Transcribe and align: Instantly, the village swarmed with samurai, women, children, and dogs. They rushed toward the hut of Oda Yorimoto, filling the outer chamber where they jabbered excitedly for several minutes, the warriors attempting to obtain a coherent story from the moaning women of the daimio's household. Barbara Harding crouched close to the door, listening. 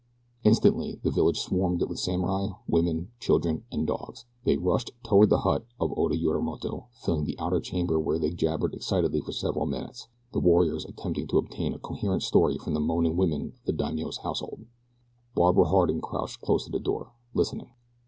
Instantly, 0.43 0.99
the 1.03 1.11
village 1.11 1.39
swarmed 1.39 1.83
with 1.83 1.99
samurai, 1.99 2.47
women, 2.67 3.11
children, 3.19 3.65
and 3.71 3.85
dogs. 3.85 4.25
They 4.45 4.57
rushed 4.57 4.89
toward 5.03 5.29
the 5.29 5.41
hut 5.41 5.63
of 5.79 5.95
Oda 5.95 6.17
Yorimoto, 6.17 6.87
filling 7.03 7.23
the 7.25 7.37
outer 7.37 7.59
chamber 7.59 7.99
where 7.99 8.17
they 8.17 8.31
jabbered 8.31 8.73
excitedly 8.73 9.21
for 9.21 9.31
several 9.31 9.67
minutes, 9.67 10.07
the 10.33 10.39
warriors 10.39 10.85
attempting 10.85 11.27
to 11.27 11.37
obtain 11.37 11.75
a 11.75 11.77
coherent 11.77 12.23
story 12.23 12.57
from 12.57 12.73
the 12.73 12.79
moaning 12.79 13.15
women 13.15 13.53
of 13.59 13.63
the 13.65 13.73
daimio's 13.73 14.17
household. 14.23 14.65
Barbara 15.35 15.65
Harding 15.65 16.01
crouched 16.01 16.41
close 16.41 16.65
to 16.65 16.71
the 16.71 16.79
door, 16.79 17.11
listening. 17.35 17.69